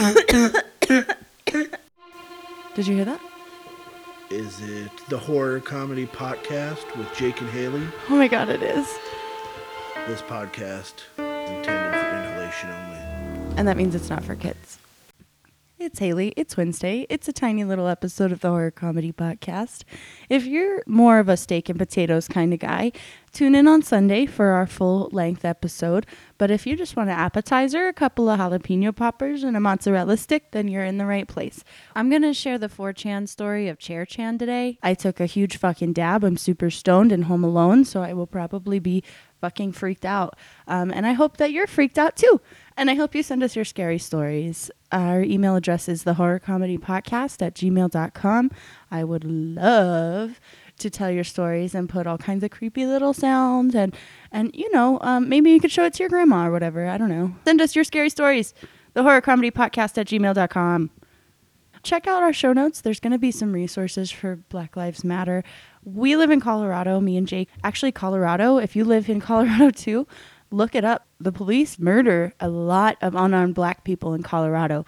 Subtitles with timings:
[0.00, 0.16] Did
[2.86, 3.20] you hear that?
[4.30, 7.86] Is it the horror comedy podcast with Jake and Haley?
[8.08, 8.86] Oh my god, it is.
[10.06, 12.96] This podcast is intended for inhalation only.
[13.58, 14.78] And that means it's not for kids.
[15.90, 16.32] It's Haley.
[16.36, 17.04] It's Wednesday.
[17.10, 19.82] It's a tiny little episode of the Horror Comedy Podcast.
[20.28, 22.92] If you're more of a steak and potatoes kind of guy,
[23.32, 26.06] tune in on Sunday for our full length episode.
[26.38, 30.16] But if you just want an appetizer, a couple of jalapeno poppers, and a mozzarella
[30.16, 31.64] stick, then you're in the right place.
[31.96, 34.78] I'm going to share the 4chan story of Chair Chan today.
[34.84, 36.22] I took a huge fucking dab.
[36.22, 39.02] I'm super stoned and home alone, so I will probably be
[39.40, 40.36] fucking freaked out.
[40.66, 42.40] Um, and I hope that you're freaked out too.
[42.76, 44.70] And I hope you send us your scary stories.
[44.92, 48.50] Our email address is the horror comedy podcast at gmail.com.
[48.90, 50.40] I would love
[50.78, 53.94] to tell your stories and put all kinds of creepy little sounds and
[54.32, 56.96] and you know um, maybe you could show it to your grandma or whatever i
[56.96, 58.54] don't know send us your scary stories
[58.94, 60.90] the horror comedy podcast at gmail.com
[61.82, 65.42] check out our show notes there's going to be some resources for black lives matter
[65.84, 70.06] we live in colorado me and jake actually colorado if you live in colorado too
[70.50, 71.06] look it up.
[71.18, 74.84] The police murder a lot of unarmed black people in Colorado.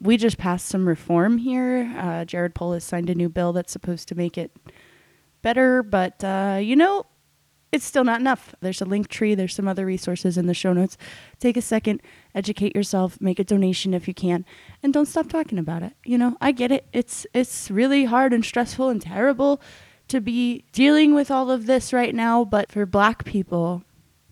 [0.00, 1.92] We just passed some reform here.
[1.96, 4.50] Uh, Jared Polis signed a new bill that's supposed to make it
[5.42, 7.06] better, but uh, you know,
[7.72, 8.54] it's still not enough.
[8.60, 10.98] There's a link tree, there's some other resources in the show notes.
[11.40, 12.02] Take a second,
[12.34, 14.44] educate yourself, make a donation if you can,
[14.82, 15.94] and don't stop talking about it.
[16.04, 16.86] You know, I get it.
[16.92, 19.60] It's it's really hard and stressful and terrible
[20.08, 23.82] to be dealing with all of this right now, but for black people,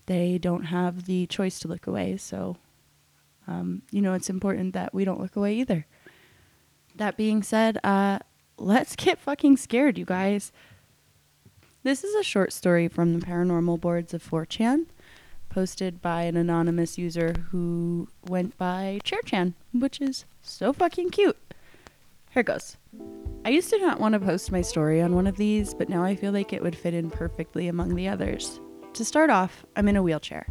[0.05, 2.17] they don't have the choice to look away.
[2.17, 2.57] So,
[3.47, 5.87] um, you know, it's important that we don't look away either.
[6.95, 8.19] That being said, uh,
[8.57, 10.51] let's get fucking scared, you guys.
[11.83, 14.85] This is a short story from the paranormal boards of 4chan,
[15.49, 21.39] posted by an anonymous user who went by ChairChan, which is so fucking cute.
[22.29, 22.77] Here goes.
[23.43, 26.03] I used to not want to post my story on one of these, but now
[26.03, 28.59] I feel like it would fit in perfectly among the others.
[28.93, 30.45] To start off, I'm in a wheelchair.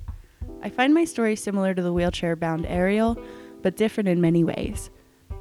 [0.64, 3.16] I find my story similar to the wheelchair bound Ariel,
[3.62, 4.90] but different in many ways.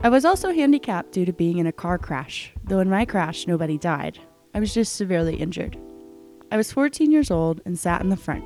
[0.02, 3.48] I was also handicapped due to being in a car crash, though in my crash,
[3.48, 4.20] nobody died.
[4.60, 5.78] I was just severely injured.
[6.52, 8.44] I was 14 years old and sat in the front.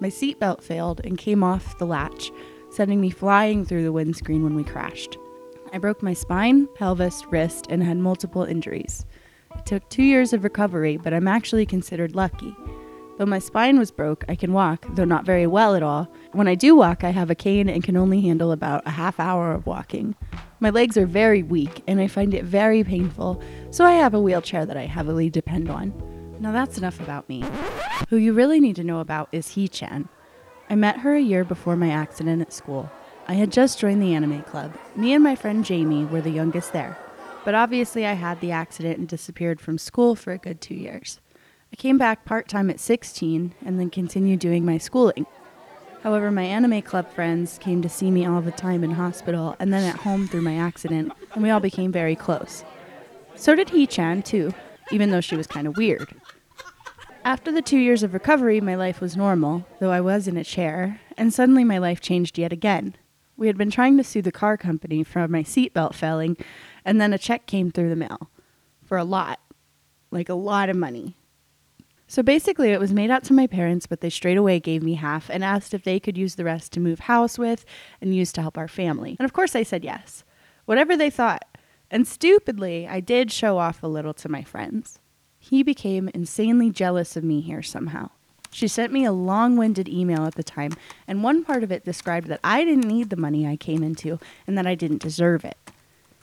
[0.00, 2.30] My seatbelt failed and came off the latch,
[2.70, 5.18] sending me flying through the windscreen when we crashed.
[5.72, 9.04] I broke my spine, pelvis, wrist, and had multiple injuries.
[9.56, 12.54] It took two years of recovery, but I'm actually considered lucky.
[13.18, 16.08] Though my spine was broke, I can walk, though not very well at all.
[16.30, 19.18] When I do walk, I have a cane and can only handle about a half
[19.18, 20.14] hour of walking.
[20.60, 24.20] My legs are very weak, and I find it very painful, so I have a
[24.20, 25.92] wheelchair that I heavily depend on.
[26.40, 27.44] Now that's enough about me.
[28.08, 30.08] Who you really need to know about is Hee Chan.
[30.70, 32.90] I met her a year before my accident at school.
[33.26, 34.76] I had just joined the anime club.
[34.96, 36.96] Me and my friend Jamie were the youngest there.
[37.44, 41.20] But obviously, I had the accident and disappeared from school for a good two years.
[41.72, 45.26] I came back part time at 16 and then continued doing my schooling.
[46.02, 49.72] However, my anime club friends came to see me all the time in hospital and
[49.72, 52.64] then at home through my accident, and we all became very close.
[53.38, 54.52] So did Hee Chan, too,
[54.90, 56.14] even though she was kind of weird.
[57.24, 60.44] After the two years of recovery, my life was normal, though I was in a
[60.44, 62.96] chair, and suddenly my life changed yet again.
[63.36, 66.36] We had been trying to sue the car company for my seatbelt failing,
[66.84, 68.30] and then a check came through the mail
[68.84, 69.40] for a lot
[70.10, 71.16] like a lot of money.
[72.06, 74.94] So basically, it was made out to my parents, but they straight away gave me
[74.94, 77.66] half and asked if they could use the rest to move house with
[78.00, 79.16] and use to help our family.
[79.18, 80.24] And of course, I said yes.
[80.64, 81.44] Whatever they thought.
[81.90, 84.98] And stupidly, I did show off a little to my friends.
[85.38, 88.10] He became insanely jealous of me here somehow.
[88.50, 90.72] She sent me a long winded email at the time,
[91.06, 94.18] and one part of it described that I didn't need the money I came into
[94.46, 95.56] and that I didn't deserve it.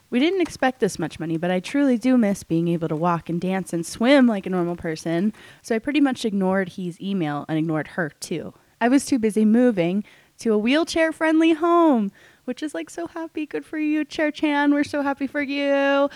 [0.08, 3.28] We didn't expect this much money, but I truly do miss being able to walk
[3.28, 7.44] and dance and swim like a normal person, so I pretty much ignored his email
[7.48, 8.54] and ignored her too.
[8.80, 10.04] I was too busy moving
[10.38, 12.12] to a wheelchair friendly home,
[12.46, 13.44] which is like so happy.
[13.44, 14.72] Good for you, Chair Chan.
[14.72, 16.08] We're so happy for you.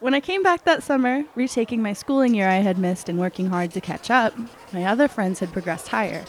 [0.00, 3.46] When I came back that summer, retaking my schooling year I had missed and working
[3.46, 4.34] hard to catch up,
[4.72, 6.24] my other friends had progressed higher.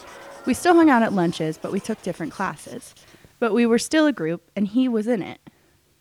[0.45, 2.93] We still hung out at lunches, but we took different classes.
[3.39, 5.39] But we were still a group, and he was in it.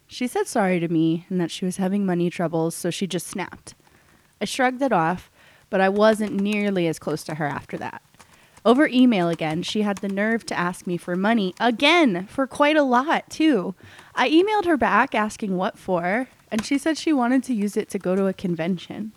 [0.06, 3.26] She said sorry to me and that she was having money troubles, so she just
[3.26, 3.74] snapped.
[4.40, 5.30] I shrugged it off,
[5.70, 8.02] but I wasn't nearly as close to her after that.
[8.64, 12.76] Over email again, she had the nerve to ask me for money again for quite
[12.76, 13.74] a lot, too.
[14.14, 17.88] I emailed her back asking what for, and she said she wanted to use it
[17.90, 19.12] to go to a convention.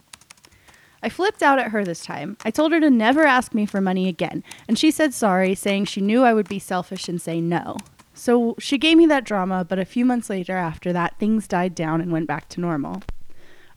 [1.04, 2.38] I flipped out at her this time.
[2.44, 5.86] I told her to never ask me for money again, and she said sorry, saying
[5.86, 7.78] she knew I would be selfish and say no.
[8.16, 11.76] So she gave me that drama, but a few months later after that, things died
[11.76, 13.04] down and went back to normal.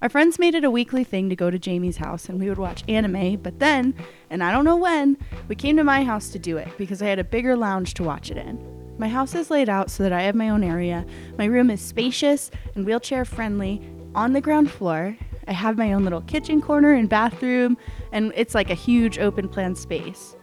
[0.01, 2.59] Our friends made it a weekly thing to go to Jamie's house and we would
[2.59, 3.97] watch anime, but then,
[4.31, 5.17] and I don't know when,
[5.49, 8.05] we came to my house to do it because I had a bigger lounge to
[8.05, 8.97] watch it in.
[8.97, 11.05] My house is laid out so that I have my own area.
[11.37, 13.83] My room is spacious and wheelchair friendly
[14.15, 15.17] on the ground floor.
[15.49, 17.77] I have my own little kitchen corner and bathroom,
[18.13, 20.37] and it's like a huge open plan space.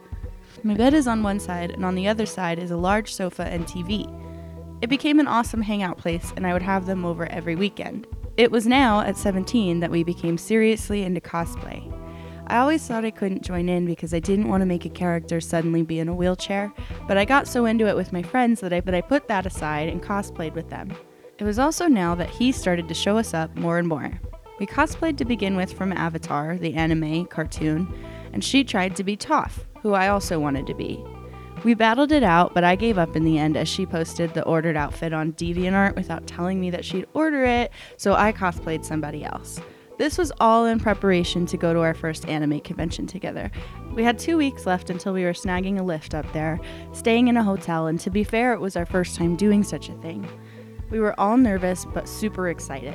[0.64, 3.44] My bed is on one side, and on the other side is a large sofa
[3.44, 4.06] and TV.
[4.82, 8.06] It became an awesome hangout place, and I would have them over every weekend.
[8.36, 11.90] It was now, at 17, that we became seriously into cosplay.
[12.48, 15.40] I always thought I couldn't join in because I didn't want to make a character
[15.40, 16.70] suddenly be in a wheelchair,
[17.08, 19.46] but I got so into it with my friends that I, that I put that
[19.46, 20.94] aside and cosplayed with them.
[21.38, 24.20] It was also now that he started to show us up more and more.
[24.60, 27.92] We cosplayed to begin with from Avatar, the anime cartoon,
[28.34, 31.02] and she tried to be Toph, who I also wanted to be.
[31.64, 34.44] We battled it out, but I gave up in the end as she posted the
[34.44, 39.24] ordered outfit on DeviantArt without telling me that she'd order it, so I cosplayed somebody
[39.24, 39.60] else.
[39.98, 43.50] This was all in preparation to go to our first anime convention together.
[43.94, 46.60] We had two weeks left until we were snagging a lift up there,
[46.92, 49.88] staying in a hotel, and to be fair, it was our first time doing such
[49.88, 50.28] a thing.
[50.90, 52.94] We were all nervous but super excited.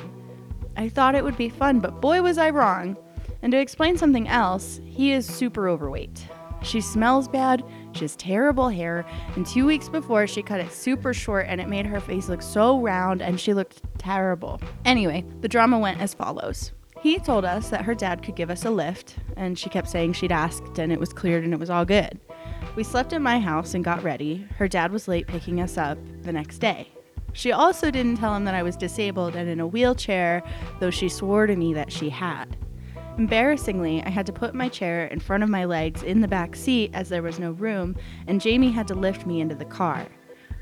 [0.77, 2.95] I thought it would be fun, but boy was I wrong.
[3.41, 6.27] And to explain something else, he is super overweight.
[6.61, 7.63] She smells bad,
[7.99, 9.05] has terrible hair,
[9.35, 12.41] and two weeks before she cut it super short and it made her face look
[12.41, 14.59] so round and she looked terrible.
[14.85, 16.71] Anyway, the drama went as follows.
[17.01, 20.13] He told us that her dad could give us a lift, and she kept saying
[20.13, 22.19] she'd asked and it was cleared and it was all good.
[22.75, 24.47] We slept at my house and got ready.
[24.57, 26.89] Her dad was late picking us up the next day.
[27.33, 30.43] She also didn't tell him that I was disabled and in a wheelchair,
[30.79, 32.57] though she swore to me that she had.
[33.17, 36.55] Embarrassingly, I had to put my chair in front of my legs in the back
[36.55, 37.95] seat as there was no room,
[38.27, 40.07] and Jamie had to lift me into the car.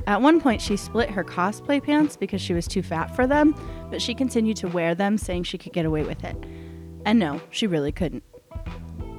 [0.07, 3.55] At one point, she split her cosplay pants because she was too fat for them,
[3.91, 6.35] but she continued to wear them, saying she could get away with it.
[7.05, 8.23] And no, she really couldn't.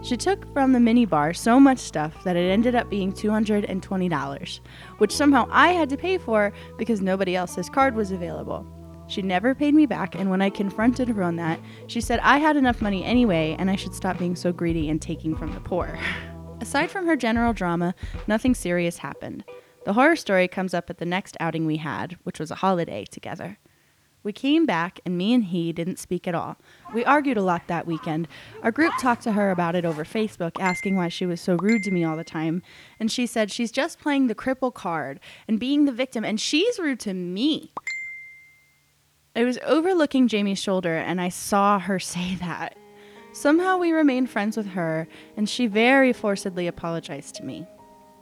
[0.02, 4.60] She took from the minibar so much stuff that it ended up being $220,
[4.98, 8.66] which somehow I had to pay for because nobody else's card was available.
[9.10, 11.58] She never paid me back, and when I confronted her on that,
[11.88, 15.02] she said I had enough money anyway and I should stop being so greedy and
[15.02, 15.98] taking from the poor.
[16.60, 17.96] Aside from her general drama,
[18.28, 19.42] nothing serious happened.
[19.84, 23.04] The horror story comes up at the next outing we had, which was a holiday
[23.04, 23.58] together.
[24.22, 26.58] We came back, and me and he didn't speak at all.
[26.94, 28.28] We argued a lot that weekend.
[28.62, 31.82] Our group talked to her about it over Facebook, asking why she was so rude
[31.84, 32.62] to me all the time.
[33.00, 35.18] And she said she's just playing the cripple card
[35.48, 37.72] and being the victim, and she's rude to me.
[39.36, 42.76] I was overlooking Jamie's shoulder, and I saw her say that.
[43.32, 45.06] Somehow we remained friends with her,
[45.36, 47.64] and she very forcibly apologized to me.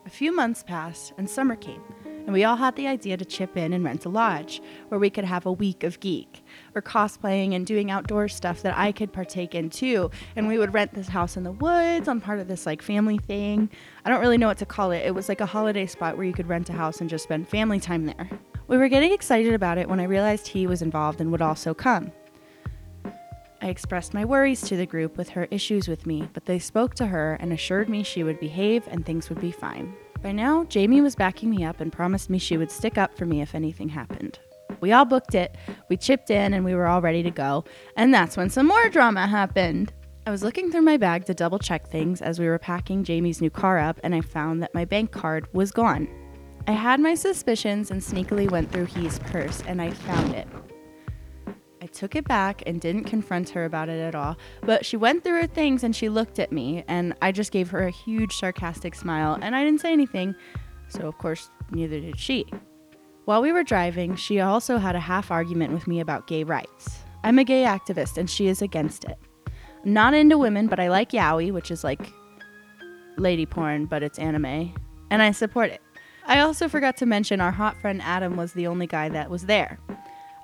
[0.04, 3.56] A few months passed, and summer came, and we all had the idea to chip
[3.56, 6.44] in and rent a lodge where we could have a week of geek
[6.74, 10.10] or cosplaying and doing outdoor stuff that I could partake in too.
[10.36, 13.18] And we would rent this house in the woods on part of this like family
[13.18, 13.70] thing.
[14.04, 15.06] I don't really know what to call it.
[15.06, 17.48] It was like a holiday spot where you could rent a house and just spend
[17.48, 18.30] family time there.
[18.68, 21.72] We were getting excited about it when I realized he was involved and would also
[21.72, 22.12] come.
[23.62, 26.94] I expressed my worries to the group with her issues with me, but they spoke
[26.96, 29.94] to her and assured me she would behave and things would be fine.
[30.22, 33.24] By now, Jamie was backing me up and promised me she would stick up for
[33.24, 34.38] me if anything happened.
[34.80, 35.56] We all booked it,
[35.88, 37.64] we chipped in, and we were all ready to go,
[37.96, 39.92] and that's when some more drama happened.
[40.26, 43.40] I was looking through my bag to double check things as we were packing Jamie's
[43.40, 46.06] new car up, and I found that my bank card was gone.
[46.68, 50.46] I had my suspicions and sneakily went through He's purse, and I found it.
[51.80, 55.24] I took it back and didn't confront her about it at all, but she went
[55.24, 58.34] through her things and she looked at me, and I just gave her a huge
[58.34, 60.34] sarcastic smile, and I didn't say anything,
[60.88, 62.44] so of course, neither did she.
[63.24, 66.98] While we were driving, she also had a half argument with me about gay rights.
[67.24, 69.16] I'm a gay activist, and she is against it.
[69.86, 72.12] I'm not into women, but I like yaoi, which is like
[73.16, 74.74] lady porn, but it's anime,
[75.10, 75.80] and I support it.
[76.28, 79.46] I also forgot to mention our hot friend Adam was the only guy that was
[79.46, 79.78] there.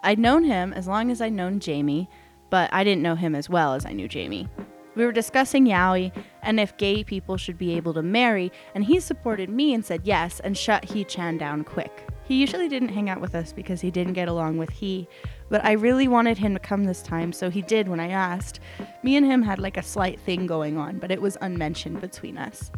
[0.03, 2.09] I'd known him as long as I'd known Jamie,
[2.49, 4.49] but I didn't know him as well as I knew Jamie.
[4.95, 6.11] We were discussing yaoi
[6.43, 10.01] and if gay people should be able to marry, and he supported me and said
[10.05, 12.09] yes and shut Hee Chan down quick.
[12.25, 15.07] He usually didn't hang out with us because he didn't get along with he,
[15.51, 18.59] but I really wanted him to come this time, so he did when I asked.
[19.03, 22.39] Me and him had like a slight thing going on, but it was unmentioned between
[22.39, 22.71] us.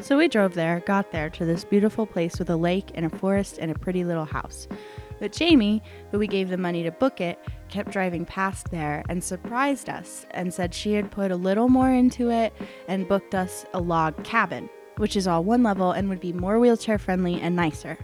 [0.00, 3.10] So we drove there, got there to this beautiful place with a lake and a
[3.10, 4.68] forest and a pretty little house.
[5.18, 7.38] But Jamie, who we gave the money to book it,
[7.68, 11.92] kept driving past there and surprised us and said she had put a little more
[11.92, 12.52] into it
[12.86, 16.60] and booked us a log cabin, which is all one level and would be more
[16.60, 17.98] wheelchair friendly and nicer.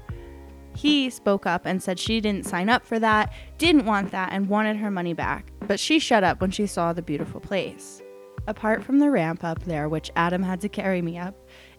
[0.75, 4.49] He spoke up and said she didn't sign up for that, didn't want that, and
[4.49, 5.53] wanted her money back.
[5.61, 8.03] But she shut up when she saw the beautiful place.
[8.47, 11.35] Apart from the ramp up there, which Adam had to carry me up,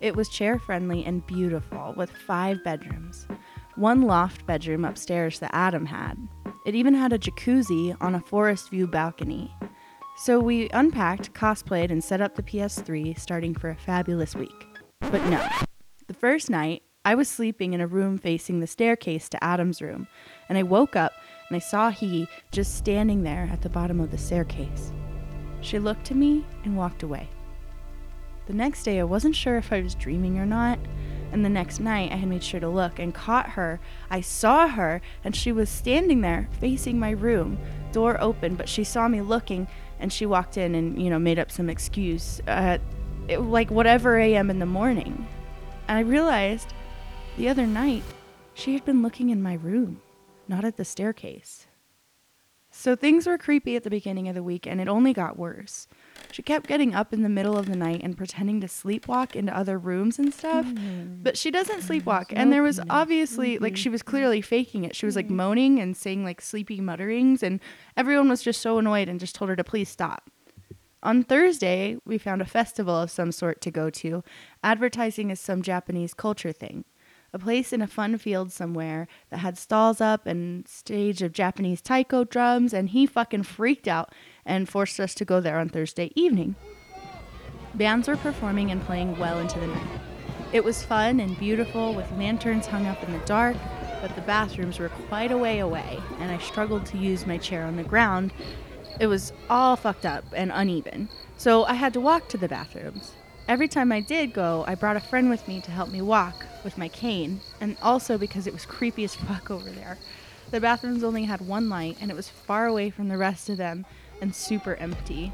[0.05, 3.27] it was chair friendly and beautiful with five bedrooms.
[3.75, 6.15] One loft bedroom upstairs that Adam had.
[6.65, 9.51] It even had a jacuzzi on a forest view balcony.
[10.17, 14.67] So we unpacked, cosplayed, and set up the PS3, starting for a fabulous week.
[14.99, 15.45] But no.
[16.07, 20.07] The first night, I was sleeping in a room facing the staircase to Adam's room,
[20.49, 21.13] and I woke up
[21.49, 24.93] and I saw he just standing there at the bottom of the staircase.
[25.61, 27.27] She looked at me and walked away.
[28.47, 30.79] The next day, I wasn't sure if I was dreaming or not,
[31.31, 33.79] and the next night I had made sure to look and caught her.
[34.09, 37.57] I saw her, and she was standing there facing my room,
[37.91, 39.67] door open, but she saw me looking
[39.99, 42.81] and she walked in and, you know, made up some excuse at
[43.27, 45.27] it, like whatever AM in the morning.
[45.87, 46.73] And I realized
[47.37, 48.03] the other night
[48.53, 50.01] she had been looking in my room,
[50.47, 51.67] not at the staircase.
[52.69, 55.87] So things were creepy at the beginning of the week, and it only got worse.
[56.31, 59.55] She kept getting up in the middle of the night and pretending to sleepwalk into
[59.55, 60.65] other rooms and stuff.
[60.65, 61.23] Mm-hmm.
[61.23, 62.09] But she doesn't mm-hmm.
[62.09, 62.25] sleepwalk.
[62.29, 62.91] And there was mm-hmm.
[62.91, 64.95] obviously, like, she was clearly faking it.
[64.95, 67.59] She was like moaning and saying like sleepy mutterings, and
[67.95, 70.29] everyone was just so annoyed and just told her to please stop.
[71.03, 74.23] On Thursday, we found a festival of some sort to go to,
[74.63, 76.83] advertising as some Japanese culture thing
[77.35, 81.81] a place in a fun field somewhere that had stalls up and stage of Japanese
[81.81, 84.13] taiko drums, and he fucking freaked out
[84.45, 86.55] and forced us to go there on Thursday evening.
[87.73, 89.99] Bands were performing and playing well into the night.
[90.53, 93.57] It was fun and beautiful with lanterns hung up in the dark,
[94.01, 97.65] but the bathrooms were quite a way away, and I struggled to use my chair
[97.65, 98.31] on the ground.
[99.01, 103.11] It was all fucked up and uneven, so I had to walk to the bathrooms.
[103.49, 106.45] Every time I did go, I brought a friend with me to help me walk
[106.65, 109.97] with my cane, and also because it was creepy as fuck over there.
[110.51, 113.55] The bathrooms only had one light, and it was far away from the rest of
[113.55, 113.85] them
[114.21, 115.31] and super empty.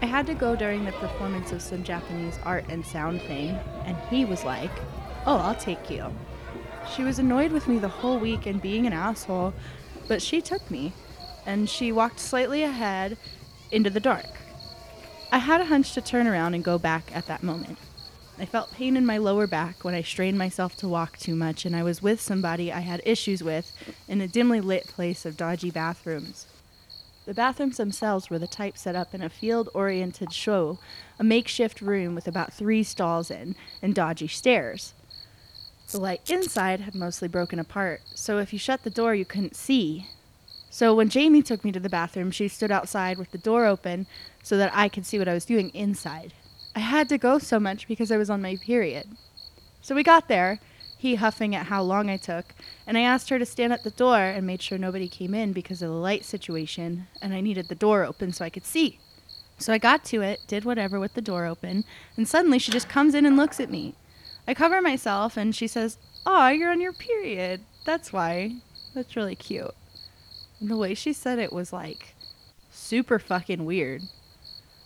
[0.00, 3.50] I had to go during the performance of some Japanese art and sound thing,
[3.84, 4.70] and he was like,
[5.26, 6.06] Oh, I'll take you.
[6.94, 9.52] She was annoyed with me the whole week and being an asshole,
[10.08, 10.94] but she took me,
[11.44, 13.18] and she walked slightly ahead
[13.70, 14.24] into the dark.
[15.30, 17.78] I had a hunch to turn around and go back at that moment.
[18.40, 21.66] I felt pain in my lower back when I strained myself to walk too much,
[21.66, 23.70] and I was with somebody I had issues with
[24.08, 26.46] in a dimly lit place of dodgy bathrooms.
[27.26, 30.78] The bathrooms themselves were the type set up in a field oriented show,
[31.18, 34.94] a makeshift room with about three stalls in, and dodgy stairs.
[35.90, 39.54] The light inside had mostly broken apart, so if you shut the door, you couldn't
[39.54, 40.06] see.
[40.70, 44.06] So when Jamie took me to the bathroom, she stood outside with the door open
[44.42, 46.32] so that I could see what I was doing inside.
[46.74, 49.08] I had to go so much because I was on my period.
[49.82, 50.60] So we got there,
[50.96, 52.54] he huffing at how long I took,
[52.86, 55.52] and I asked her to stand at the door and made sure nobody came in
[55.52, 59.00] because of the light situation, and I needed the door open so I could see.
[59.58, 61.84] So I got to it, did whatever with the door open,
[62.16, 63.94] and suddenly she just comes in and looks at me.
[64.46, 67.62] I cover myself, and she says, Aw, you're on your period.
[67.84, 68.56] That's why.
[68.94, 69.74] That's really cute.
[70.60, 72.14] And the way she said it was like
[72.70, 74.02] super fucking weird.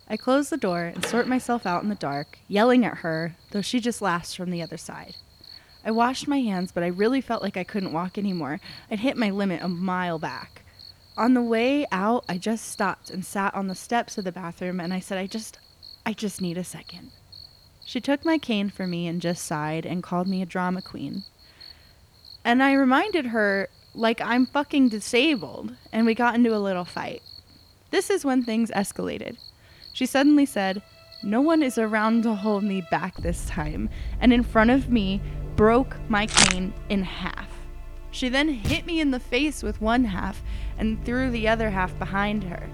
[0.09, 3.63] I close the door and sort myself out in the dark, yelling at her, though
[3.63, 5.17] she just laughs from the other side.
[5.85, 8.61] I washed my hands, but I really felt like I couldn't walk anymore.
[8.91, 10.63] I'd hit my limit a mile back.
[11.17, 14.81] On the way out, I just stopped and sat on the steps of the bathroom
[14.81, 15.59] and I said, I just,
[16.05, 17.11] I just need a second.
[17.85, 21.25] She took my cane for me and just sighed and called me a drama queen.
[22.45, 27.23] And I reminded her, like, I'm fucking disabled, and we got into a little fight.
[27.91, 29.39] This is when things escalated.
[29.95, 30.83] She suddenly said,
[31.23, 33.89] No one is around to hold me back this time,
[34.21, 35.23] and in front of me
[35.55, 37.49] broke my cane in half.
[38.11, 40.43] She then hit me in the face with one half
[40.79, 42.69] and threw the other half behind her.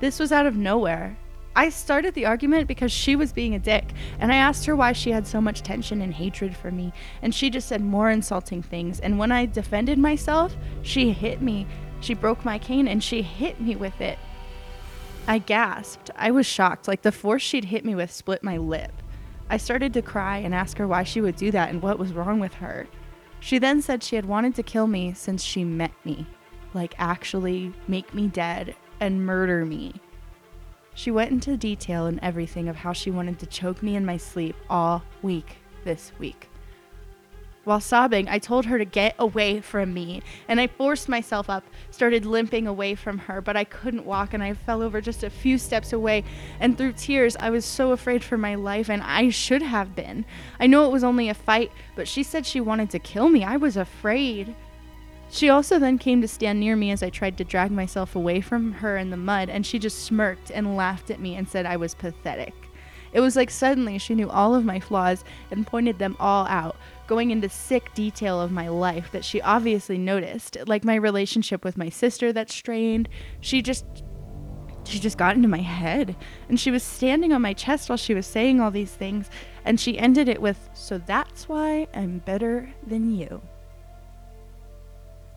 [0.00, 1.16] This was out of nowhere.
[1.56, 4.92] I started the argument because she was being a dick, and I asked her why
[4.92, 6.92] she had so much tension and hatred for me,
[7.22, 9.00] and she just said more insulting things.
[9.00, 11.66] And when I defended myself, she hit me.
[12.00, 14.18] She broke my cane and she hit me with it.
[15.26, 16.10] I gasped.
[16.16, 18.92] I was shocked, like the force she'd hit me with split my lip.
[19.48, 22.12] I started to cry and ask her why she would do that and what was
[22.12, 22.88] wrong with her.
[23.38, 26.26] She then said she had wanted to kill me since she met me,
[26.74, 29.94] like actually make me dead and murder me.
[30.94, 34.16] She went into detail and everything of how she wanted to choke me in my
[34.16, 36.48] sleep all week this week.
[37.64, 41.64] While sobbing, I told her to get away from me, and I forced myself up,
[41.92, 45.30] started limping away from her, but I couldn't walk, and I fell over just a
[45.30, 46.24] few steps away.
[46.58, 50.24] And through tears, I was so afraid for my life, and I should have been.
[50.58, 53.44] I know it was only a fight, but she said she wanted to kill me.
[53.44, 54.56] I was afraid.
[55.30, 58.40] She also then came to stand near me as I tried to drag myself away
[58.40, 61.64] from her in the mud, and she just smirked and laughed at me and said
[61.64, 62.54] I was pathetic.
[63.12, 66.76] It was like suddenly she knew all of my flaws and pointed them all out,
[67.06, 71.76] going into sick detail of my life that she obviously noticed, like my relationship with
[71.76, 73.08] my sister that strained.
[73.40, 73.84] She just
[74.84, 76.16] she just got into my head
[76.48, 79.30] and she was standing on my chest while she was saying all these things
[79.64, 83.40] and she ended it with so that's why I'm better than you.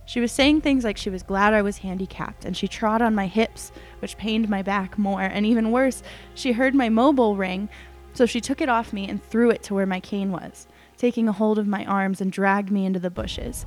[0.06, 3.16] She was saying things like she was glad I was handicapped, and she trod on
[3.16, 5.22] my hips, which pained my back more.
[5.22, 6.04] And even worse,
[6.36, 7.70] she heard my mobile ring,
[8.14, 10.68] so she took it off me and threw it to where my cane was,
[11.06, 13.64] taking a hold of my arms and dragged me into the bushes.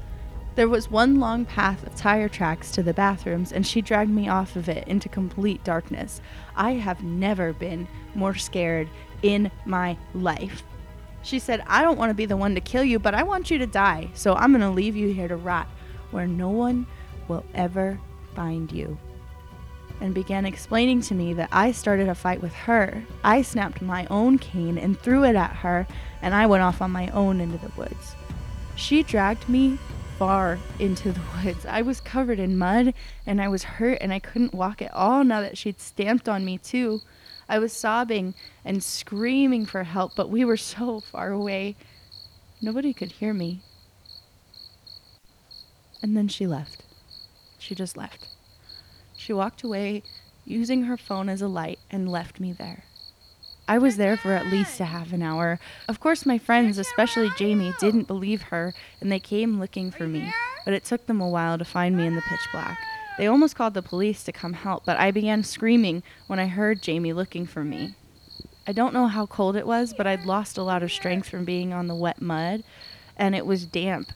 [0.57, 4.29] There was one long path of tire tracks to the bathrooms, and she dragged me
[4.29, 6.21] off of it into complete darkness.
[6.57, 8.89] I have never been more scared
[9.23, 10.65] in my life.
[11.23, 13.53] She said, I don't want to be the one to kill you, but I want
[13.53, 15.69] you to die, so I'm going to leave you here to rot
[16.11, 16.89] where no one
[17.29, 18.01] will ever
[18.35, 18.99] find you.
[20.01, 23.03] And began explaining to me that I started a fight with her.
[23.25, 25.87] I snapped my own cane and threw it at her,
[26.23, 28.15] and I went off on my own into the woods.
[28.77, 29.79] She dragged me
[30.19, 31.67] far into the woods.
[31.67, 32.95] I was covered in mud
[33.27, 36.45] and I was hurt and I couldn't walk at all now that she'd stamped on
[36.45, 37.01] me, too.
[37.49, 41.77] I was sobbing and screaming for help, but we were so far away.
[42.61, 43.63] Nobody could hear me.
[46.03, 46.85] And then she left.
[47.59, 48.29] She just left.
[49.29, 50.05] She walked away
[50.47, 52.85] using her phone as a light and left me there.
[53.69, 55.61] I was there for at least a half an hour.
[55.87, 60.33] Of course, my friends, especially Jamie, didn't believe her and they came looking for me,
[60.65, 62.79] but it took them a while to find me in the pitch black.
[63.19, 66.81] They almost called the police to come help, but I began screaming when I heard
[66.81, 67.97] Jamie looking for me.
[68.67, 71.45] I don't know how cold it was, but I'd lost a lot of strength from
[71.45, 72.65] being on the wet mud,
[73.15, 74.09] and it was damp.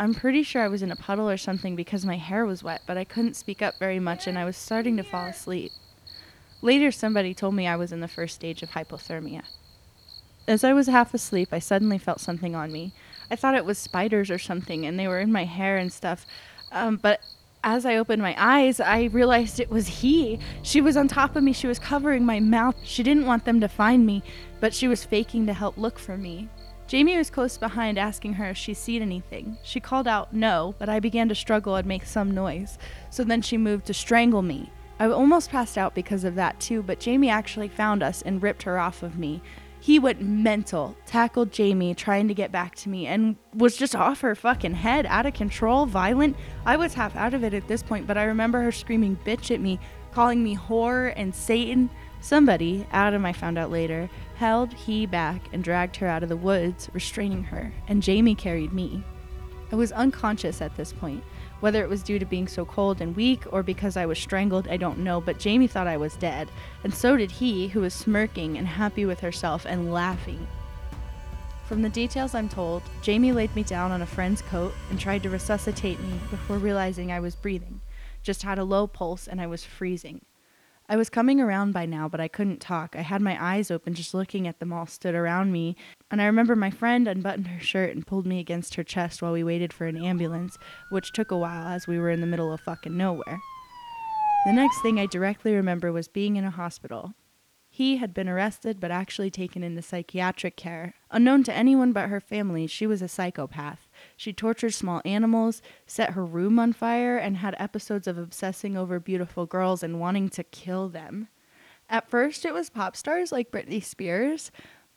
[0.00, 2.80] I'm pretty sure I was in a puddle or something because my hair was wet,
[2.86, 5.72] but I couldn't speak up very much and I was starting to fall asleep.
[6.62, 9.42] Later, somebody told me I was in the first stage of hypothermia.
[10.48, 12.94] As I was half asleep, I suddenly felt something on me.
[13.30, 16.24] I thought it was spiders or something, and they were in my hair and stuff.
[16.72, 17.20] Um, but
[17.62, 20.38] as I opened my eyes, I realized it was he.
[20.62, 21.52] She was on top of me.
[21.52, 22.76] She was covering my mouth.
[22.84, 24.22] She didn't want them to find me,
[24.60, 26.48] but she was faking to help look for me.
[26.90, 29.56] Jamie was close behind, asking her if she'd seen anything.
[29.62, 32.78] She called out no, but I began to struggle and make some noise.
[33.10, 34.72] So then she moved to strangle me.
[34.98, 38.64] I almost passed out because of that too, but Jamie actually found us and ripped
[38.64, 39.40] her off of me.
[39.78, 44.22] He went mental, tackled Jamie, trying to get back to me, and was just off
[44.22, 46.36] her fucking head, out of control, violent.
[46.66, 49.54] I was half out of it at this point, but I remember her screaming bitch
[49.54, 49.78] at me,
[50.10, 51.88] calling me whore and Satan.
[52.20, 56.36] Somebody, Adam I found out later, held he back and dragged her out of the
[56.36, 59.02] woods, restraining her, and Jamie carried me.
[59.72, 61.22] I was unconscious at this point.
[61.60, 64.66] Whether it was due to being so cold and weak or because I was strangled,
[64.68, 66.50] I don't know, but Jamie thought I was dead,
[66.84, 70.46] and so did he, who was smirking and happy with herself and laughing.
[71.66, 75.22] From the details I'm told, Jamie laid me down on a friend's coat and tried
[75.22, 77.80] to resuscitate me before realizing I was breathing,
[78.22, 80.24] just had a low pulse and I was freezing.
[80.90, 82.96] I was coming around by now, but I couldn't talk.
[82.96, 85.76] I had my eyes open just looking at them all stood around me,
[86.10, 89.30] and I remember my friend unbuttoned her shirt and pulled me against her chest while
[89.30, 90.58] we waited for an ambulance,
[90.90, 93.38] which took a while as we were in the middle of fucking nowhere.
[94.46, 97.14] The next thing I directly remember was being in a hospital.
[97.68, 100.94] He had been arrested but actually taken into psychiatric care.
[101.12, 103.86] Unknown to anyone but her family, she was a psychopath.
[104.20, 109.00] She tortured small animals, set her room on fire, and had episodes of obsessing over
[109.00, 111.28] beautiful girls and wanting to kill them.
[111.88, 114.50] At first, it was pop stars like Britney Spears,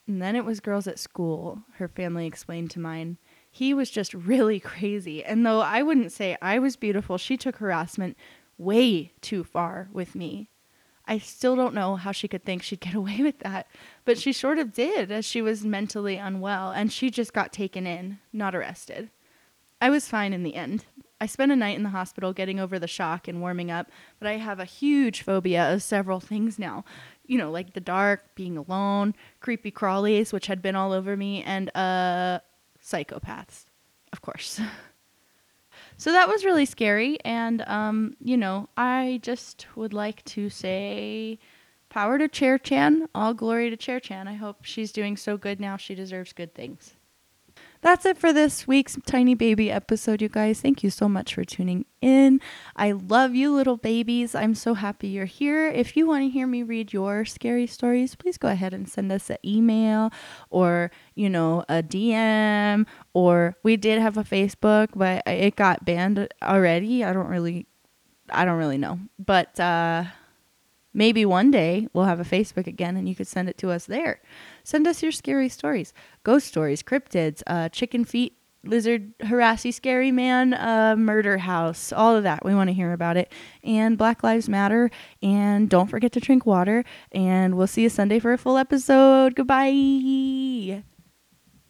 [0.05, 3.17] and then it was girls at school, her family explained to mine.
[3.49, 7.55] He was just really crazy, and though I wouldn't say I was beautiful, she took
[7.55, 8.17] harassment
[8.57, 10.49] way too far with me.
[11.05, 13.67] I still don't know how she could think she'd get away with that,
[14.05, 17.85] but she sort of did as she was mentally unwell and she just got taken
[17.85, 19.09] in, not arrested.
[19.81, 20.85] I was fine in the end.
[21.19, 23.89] I spent a night in the hospital getting over the shock and warming up,
[24.19, 26.83] but I have a huge phobia of several things now.
[27.25, 31.41] You know, like the dark, being alone, creepy crawlies, which had been all over me,
[31.43, 32.39] and uh,
[32.83, 33.65] psychopaths,
[34.11, 34.59] of course.
[36.03, 37.17] So that was really scary.
[37.23, 41.39] And, um, you know, I just would like to say
[41.87, 43.07] power to Chair Chan.
[43.15, 44.27] All glory to Chair Chan.
[44.27, 45.77] I hope she's doing so good now.
[45.77, 46.95] She deserves good things.
[47.83, 50.61] That's it for this week's Tiny Baby episode, you guys.
[50.61, 52.39] Thank you so much for tuning in.
[52.77, 54.33] I love you, little babies.
[54.33, 55.67] I'm so happy you're here.
[55.67, 59.11] If you want to hear me read your scary stories, please go ahead and send
[59.11, 60.11] us an email
[60.49, 62.85] or, you know, a DM.
[63.13, 67.03] Or we did have a Facebook, but it got banned already.
[67.03, 67.67] I don't really,
[68.29, 68.97] I don't really know.
[69.19, 70.05] But, uh,
[70.93, 73.85] maybe one day we'll have a Facebook again and you could send it to us
[73.85, 74.21] there.
[74.63, 80.53] Send us your scary stories, ghost stories, cryptids, uh, chicken feet, lizard, harassy, scary man,
[80.53, 82.45] uh, murder house, all of that.
[82.45, 83.31] We want to hear about it.
[83.63, 84.89] And Black Lives Matter.
[85.21, 86.85] And don't forget to drink water.
[87.11, 89.35] And we'll see you Sunday for a full episode.
[89.35, 90.83] Goodbye.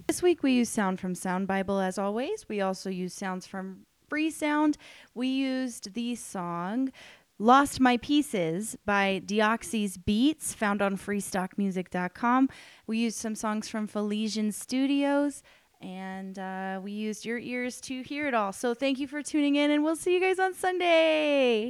[0.08, 2.46] This week we use sound from Sound Bible as always.
[2.48, 4.78] We also use sounds from Free Sound.
[5.16, 6.92] We used the song
[7.40, 12.50] Lost My Pieces by Deoxys Beats, found on freestockmusic.com.
[12.86, 15.42] We used some songs from Fesliyan Studios,
[15.82, 18.54] and uh, we used your ears to hear it all.
[18.54, 21.62] So thank you for tuning in, and we'll see you guys on Sunday.